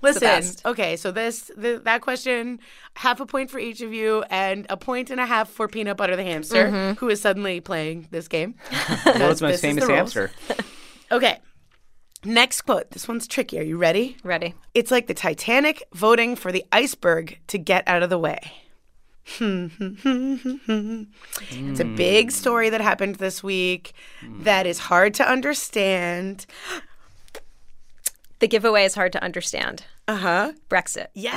[0.00, 0.20] Butter.
[0.26, 2.60] Listen, okay, so this the, that question,
[2.94, 5.96] half a point for each of you, and a point and a half for Peanut
[5.96, 6.98] Butter the hamster, Mm-hmm.
[6.98, 8.54] who is suddenly playing this game.
[9.04, 10.14] The world's This most is famous the rules.
[10.14, 10.30] hamster.
[11.10, 11.38] Okay,
[12.24, 12.90] next quote.
[12.90, 13.58] This one's tricky.
[13.58, 14.18] Are you ready?
[14.22, 14.54] Ready.
[14.74, 18.38] It's like the Titanic voting for the iceberg to get out of the way.
[19.40, 19.80] it's
[21.80, 23.92] a big story that happened this week
[24.40, 26.46] that is hard to understand.
[28.40, 29.84] The giveaway is hard to understand.
[30.06, 30.52] Uh huh.
[30.70, 31.08] Brexit.
[31.14, 31.34] Yes.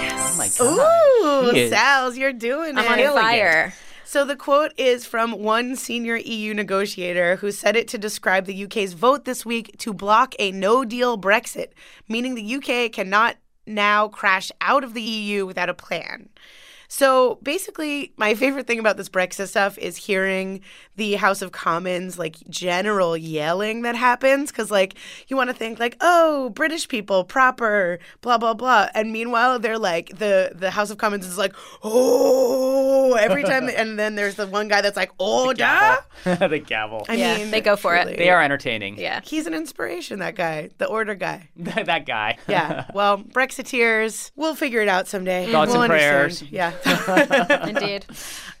[0.00, 0.60] Yes.
[0.60, 1.48] Oh my god.
[1.48, 3.06] Ooh, He Sal's, you're doing I'm it.
[3.06, 3.74] on fire.
[4.04, 8.64] So the quote is from one senior EU negotiator who said it to describe the
[8.64, 11.68] UK's vote this week to block a no deal Brexit,
[12.08, 16.28] meaning the UK cannot now crash out of the EU without a plan.
[16.92, 20.60] So basically, my favorite thing about this Brexit stuff is hearing
[20.96, 24.94] the House of Commons like general yelling that happens because like
[25.26, 29.78] you want to think like oh British people proper blah blah blah and meanwhile they're
[29.78, 34.46] like the the House of Commons is like oh every time and then there's the
[34.46, 37.06] one guy that's like oh da the gavel.
[37.08, 38.18] I Yeah, mean they go for it.
[38.18, 38.98] They are entertaining.
[38.98, 39.20] Yeah.
[39.24, 42.36] he's an inspiration that guy the order guy that guy.
[42.46, 46.42] yeah well Brexiteers we'll figure it out someday Thoughts we'll and prayers.
[46.42, 46.72] yeah
[47.68, 48.06] Indeed.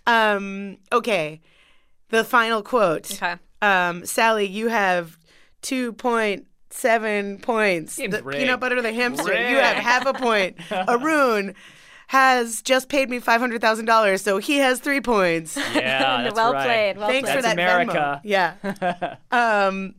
[0.06, 1.40] Um, okay.
[2.10, 3.10] The final quote.
[3.12, 3.36] Okay.
[3.60, 5.16] Um, Sally, you have
[5.62, 7.96] 2.7 points.
[7.96, 8.38] Game's The rigged.
[8.38, 10.56] peanut butter the hamster, you have half a point.
[10.88, 11.54] Arun
[12.08, 15.56] has just paid me $500,000, so he has three points.
[15.56, 15.62] Yeah,
[16.24, 16.64] that's well right.
[16.64, 16.98] played.
[16.98, 17.36] Well Thanks played.
[17.36, 18.20] for That's that America.
[18.24, 19.18] Venmo.
[19.30, 19.66] Yeah.
[19.66, 19.94] um,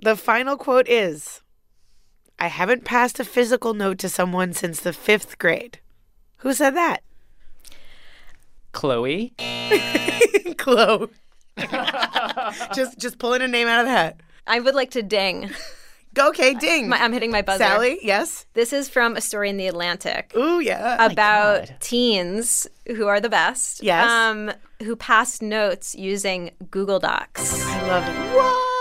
[0.00, 1.40] the final quote is
[2.38, 5.78] I haven't passed a physical note to someone since the fifth grade.
[6.38, 7.02] Who said that?
[8.72, 9.34] Chloe.
[10.58, 11.08] Chloe.
[12.74, 14.20] just just pulling a name out of the hat.
[14.46, 15.50] I would like to ding.
[16.18, 16.90] Okay, ding.
[16.90, 17.64] My, I'm hitting my buzzer.
[17.64, 18.44] Sally, yes.
[18.52, 21.06] This is from a story in the Atlantic Ooh, yeah.
[21.06, 21.76] about God.
[21.80, 23.82] teens who are the best.
[23.82, 24.10] Yes.
[24.10, 24.52] Um,
[24.82, 27.64] who pass notes using Google Docs.
[27.66, 28.36] I love it.
[28.36, 28.71] What?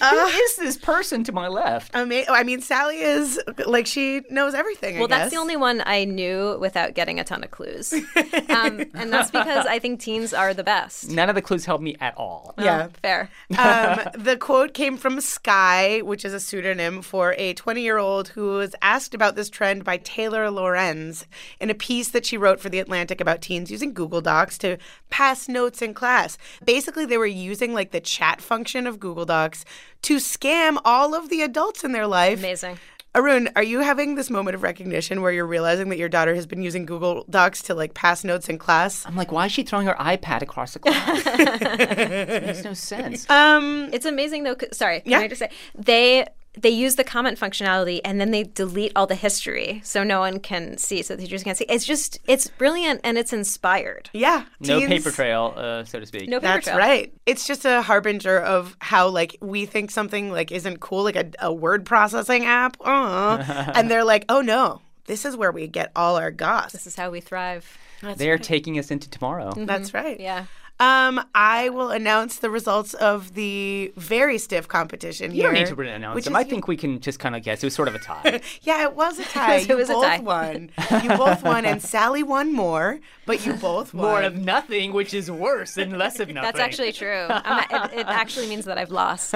[0.10, 1.94] Who is this person to my left?
[1.94, 4.96] Ama- I mean, Sally is like she knows everything.
[4.96, 7.92] I Well, that's the only one I knew without getting a ton of clues.
[8.48, 11.10] um, and that's because I think teens are the best.
[11.10, 12.54] None of the clues helped me at all.
[12.58, 12.88] Yeah.
[12.88, 13.30] Oh, fair.
[13.58, 18.28] um, the quote came from Sky, which is a pseudonym for a 20 year old
[18.28, 21.26] who was asked about this trend by Taylor Lorenz
[21.60, 24.78] in a piece that she wrote for The Atlantic about teens using Google Docs to
[25.10, 26.38] pass notes in class.
[26.64, 29.64] Basically, they were using like the chat function of Google Docs
[30.02, 32.38] to scam all of the adults in their life.
[32.38, 32.78] Amazing.
[33.12, 36.46] Arun, are you having this moment of recognition where you're realizing that your daughter has
[36.46, 39.04] been using Google Docs to like pass notes in class?
[39.04, 41.22] I'm like, why is she throwing her iPad across the class?
[41.26, 43.28] it makes no sense.
[43.28, 44.54] Um, It's amazing though.
[44.72, 45.18] Sorry, can Yeah.
[45.18, 46.26] I just say they
[46.58, 50.40] they use the comment functionality and then they delete all the history so no one
[50.40, 51.64] can see, so the teachers can't see.
[51.68, 54.10] It's just it's brilliant and it's inspired.
[54.12, 54.44] yeah.
[54.60, 56.28] no teens- paper trail, uh, so to speak.
[56.28, 56.78] No paper That's trail.
[56.78, 57.14] right.
[57.26, 61.30] It's just a harbinger of how like we think something like isn't cool, like a,
[61.40, 62.76] a word processing app.
[62.80, 63.38] Uh,
[63.74, 66.72] and they're like, oh no, this is where we get all our goss.
[66.72, 67.78] This is how we thrive.
[68.16, 69.52] They're taking us into tomorrow.
[69.56, 70.18] That's right.
[70.18, 70.46] Yeah.
[70.80, 75.52] Um, I will announce the results of the very stiff competition You here.
[75.52, 76.34] don't need to announce which them.
[76.34, 77.62] is I think we can just kind of guess.
[77.62, 78.40] It was sort of a tie.
[78.62, 79.56] Yeah, it was a tie.
[79.56, 80.18] It you was a both tie.
[80.20, 80.70] won.
[81.02, 84.06] You both won, and Sally won more, but you both won.
[84.06, 86.42] More of nothing, which is worse than less of nothing.
[86.42, 87.26] That's actually true.
[87.28, 89.34] I'm, it, it actually means that I've lost.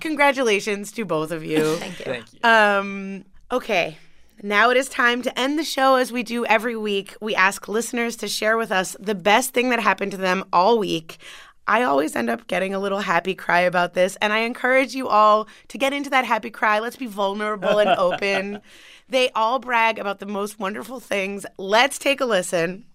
[0.00, 1.76] Congratulations to both of you.
[1.76, 2.04] Thank you.
[2.04, 2.38] Thank you.
[2.48, 3.98] Um, okay.
[4.42, 7.16] Now it is time to end the show as we do every week.
[7.20, 10.78] We ask listeners to share with us the best thing that happened to them all
[10.78, 11.18] week.
[11.66, 15.08] I always end up getting a little happy cry about this, and I encourage you
[15.08, 16.78] all to get into that happy cry.
[16.78, 18.60] Let's be vulnerable and open.
[19.08, 21.44] They all brag about the most wonderful things.
[21.58, 22.86] Let's take a listen.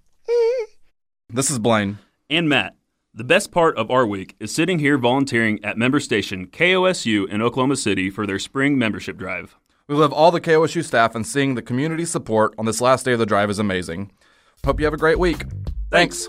[1.30, 2.00] This is Blaine.
[2.30, 2.76] And Matt.
[3.14, 7.44] The best part of our week is sitting here volunteering at member station KOSU in
[7.44, 9.56] Oklahoma City for their spring membership drive.
[9.94, 13.14] We love all the KOSU staff and seeing the community support on this last day
[13.14, 14.12] of the drive is amazing.
[14.66, 15.44] Hope you have a great week.
[15.92, 16.28] Thanks.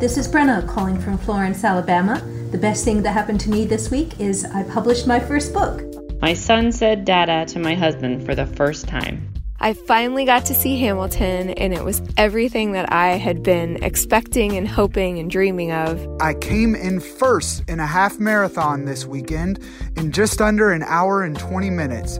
[0.00, 2.22] This is Brenna calling from Florence, Alabama.
[2.52, 5.82] The best thing that happened to me this week is I published my first book.
[6.22, 9.30] My son said dada to my husband for the first time.
[9.60, 14.56] I finally got to see Hamilton, and it was everything that I had been expecting
[14.56, 16.06] and hoping and dreaming of.
[16.18, 19.62] I came in first in a half marathon this weekend
[19.96, 22.18] in just under an hour and 20 minutes.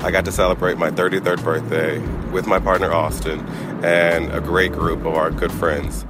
[0.00, 1.98] I got to celebrate my 33rd birthday
[2.30, 3.40] with my partner Austin
[3.84, 6.04] and a great group of our good friends.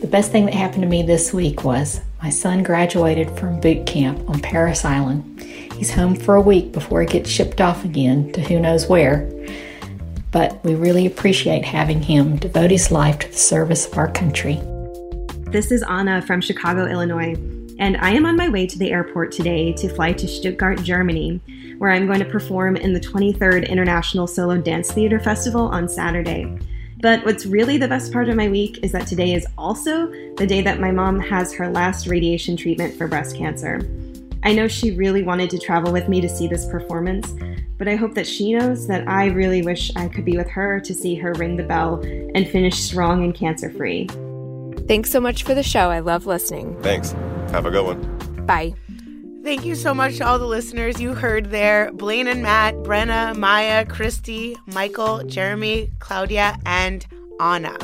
[0.00, 3.86] The best thing that happened to me this week was my son graduated from boot
[3.86, 5.40] camp on Parris Island.
[5.40, 9.30] He's home for a week before he gets shipped off again to who knows where.
[10.32, 14.60] But we really appreciate having him devote his life to the service of our country.
[15.50, 17.34] This is Anna from Chicago, Illinois,
[17.78, 21.40] and I am on my way to the airport today to fly to Stuttgart, Germany,
[21.78, 26.58] where I'm going to perform in the 23rd International Solo Dance Theater Festival on Saturday.
[27.00, 30.46] But what's really the best part of my week is that today is also the
[30.46, 33.80] day that my mom has her last radiation treatment for breast cancer.
[34.42, 37.32] I know she really wanted to travel with me to see this performance,
[37.76, 40.80] but I hope that she knows that I really wish I could be with her
[40.80, 44.08] to see her ring the bell and finish strong and cancer free.
[44.88, 45.90] Thanks so much for the show.
[45.90, 46.76] I love listening.
[46.82, 47.14] Thanks.
[47.50, 48.46] Have a good one.
[48.46, 48.74] Bye.
[49.42, 53.36] Thank you so much to all the listeners you heard there Blaine and Matt, Brenna,
[53.36, 57.06] Maya, Christy, Michael, Jeremy, Claudia, and
[57.40, 57.76] Anna.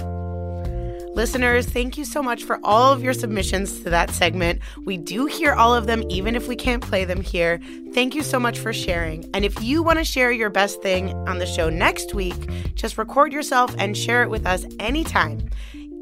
[1.14, 4.60] Listeners, thank you so much for all of your submissions to that segment.
[4.84, 7.60] We do hear all of them, even if we can't play them here.
[7.92, 9.24] Thank you so much for sharing.
[9.32, 12.98] And if you want to share your best thing on the show next week, just
[12.98, 15.48] record yourself and share it with us anytime.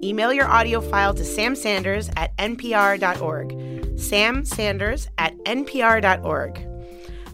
[0.04, 3.98] Email your audio file to Sam Sanders at npr.org.
[4.00, 6.68] Sam Sanders at npr.org.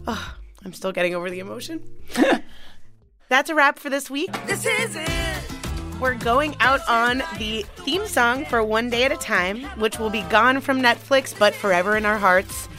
[0.05, 1.81] Oh, I'm still getting over the emotion.
[3.29, 4.31] That's a wrap for this week.
[4.45, 5.99] This is it.
[5.99, 10.11] We're going out on the theme song for One Day at a Time, which will
[10.11, 12.69] be gone from Netflix but forever in our hearts.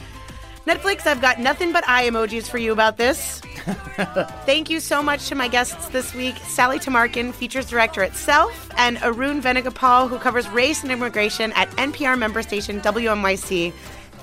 [0.65, 3.39] Netflix, I've got nothing but eye emojis for you about this.
[4.45, 8.69] Thank you so much to my guests this week Sally Tamarkin, features director at Self,
[8.77, 13.73] and Arun Venugopal, who covers race and immigration at NPR member station WNYC.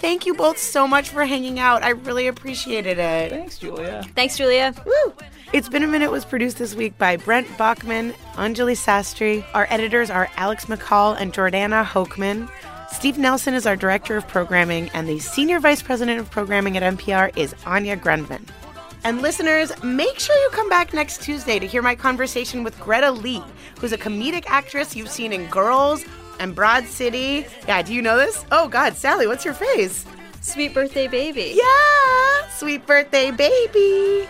[0.01, 1.83] Thank you both so much for hanging out.
[1.83, 3.31] I really appreciated it.
[3.31, 4.05] Thanks, Julia.
[4.15, 4.73] Thanks, Julia.
[4.87, 5.13] Woo!
[5.53, 9.45] It's Been a Minute was produced this week by Brent Baughman, Anjuli Sastry.
[9.55, 12.49] Our editors are Alex McCall and Jordana Hochman.
[12.91, 16.83] Steve Nelson is our director of programming, and the senior vice president of programming at
[16.83, 18.43] NPR is Anya Grundman.
[19.05, 23.11] And listeners, make sure you come back next Tuesday to hear my conversation with Greta
[23.11, 23.43] Lee,
[23.79, 26.05] who's a comedic actress you've seen in Girls
[26.41, 27.47] and Broad City.
[27.69, 28.45] Yeah, do you know this?
[28.51, 30.05] Oh, God, Sally, what's your face?
[30.41, 31.53] Sweet birthday baby.
[31.55, 34.27] Yeah, sweet birthday baby.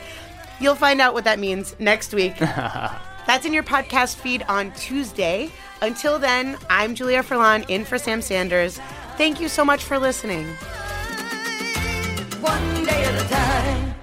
[0.61, 2.35] You'll find out what that means next week.
[3.29, 5.51] That's in your podcast feed on Tuesday.
[5.83, 8.81] Until then, I'm Julia Furlan in for Sam Sanders.
[9.19, 10.47] Thank you so much for listening.
[12.41, 13.95] One day at a time.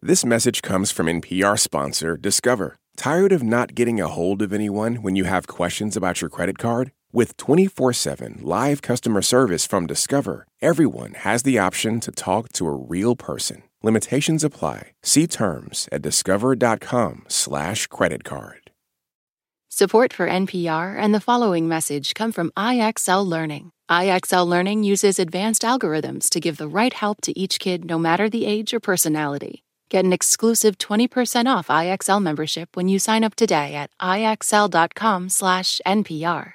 [0.00, 2.76] This message comes from NPR sponsor Discover.
[2.96, 6.56] Tired of not getting a hold of anyone when you have questions about your credit
[6.56, 6.92] card?
[7.14, 12.66] With 24 7 live customer service from Discover, everyone has the option to talk to
[12.66, 13.64] a real person.
[13.82, 14.92] Limitations apply.
[15.02, 18.70] See terms at discover.com/slash credit card.
[19.68, 23.72] Support for NPR and the following message come from IXL Learning.
[23.90, 28.30] IXL Learning uses advanced algorithms to give the right help to each kid no matter
[28.30, 29.64] the age or personality.
[29.90, 36.54] Get an exclusive 20% off IXL membership when you sign up today at IXL.com/NPR.